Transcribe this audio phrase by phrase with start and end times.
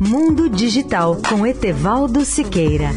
[0.00, 2.90] Mundo Digital com Etevaldo Siqueira.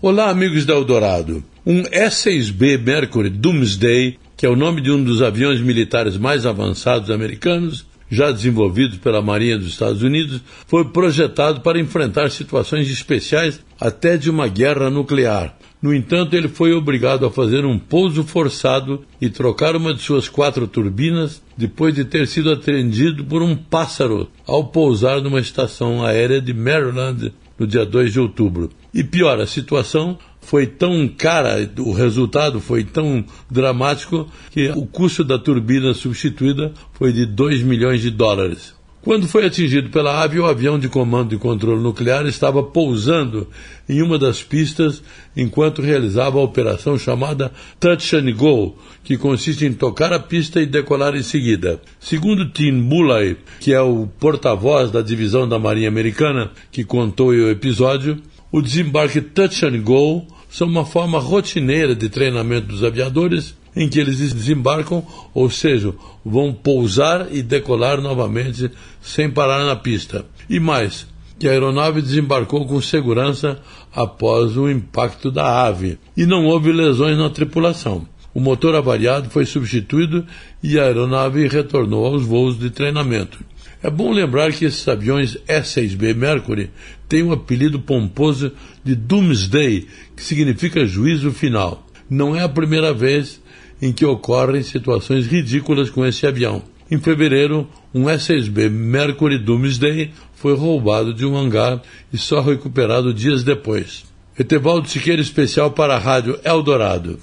[0.00, 1.42] Olá, amigos da Eldorado.
[1.66, 7.10] Um E-6B Mercury Doomsday, que é o nome de um dos aviões militares mais avançados
[7.10, 14.16] americanos, já desenvolvidos pela Marinha dos Estados Unidos, foi projetado para enfrentar situações especiais até
[14.16, 15.56] de uma guerra nuclear.
[15.80, 20.28] No entanto, ele foi obrigado a fazer um pouso forçado e trocar uma de suas
[20.28, 26.40] quatro turbinas depois de ter sido atendido por um pássaro ao pousar numa estação aérea
[26.40, 28.70] de Maryland no dia 2 de outubro.
[28.92, 35.22] E pior, a situação foi tão cara, o resultado foi tão dramático que o custo
[35.22, 38.74] da turbina substituída foi de 2 milhões de dólares.
[39.02, 43.48] Quando foi atingido pela ave, o avião de comando e controle nuclear estava pousando
[43.88, 45.02] em uma das pistas
[45.34, 50.66] enquanto realizava a operação chamada Touch and Go, que consiste em tocar a pista e
[50.66, 51.80] decolar em seguida.
[51.98, 57.50] Segundo Tim Mullay, que é o porta-voz da divisão da Marinha Americana que contou o
[57.50, 58.18] episódio,
[58.52, 63.98] o desembarque Touch and Go são uma forma rotineira de treinamento dos aviadores em que
[63.98, 70.26] eles desembarcam, ou seja, vão pousar e decolar novamente sem parar na pista.
[70.48, 71.06] E mais,
[71.38, 73.60] que a aeronave desembarcou com segurança
[73.92, 78.06] após o impacto da ave e não houve lesões na tripulação.
[78.32, 80.24] O motor avariado foi substituído
[80.62, 83.38] e a aeronave retornou aos voos de treinamento.
[83.82, 86.70] É bom lembrar que esses aviões E-6B Mercury
[87.08, 88.52] têm o um apelido pomposo
[88.84, 91.86] de Doomsday, que significa juízo final.
[92.08, 93.40] Não é a primeira vez
[93.80, 96.62] em que ocorrem situações ridículas com esse avião.
[96.90, 101.80] Em fevereiro, um E-6B Mercury Doomsday foi roubado de um hangar
[102.12, 104.04] e só recuperado dias depois.
[104.38, 107.18] Etevaldo Siqueira especial para a Rádio Eldorado.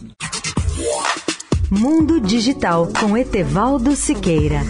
[1.69, 4.61] Mundo Digital com Etevaldo Siqueira.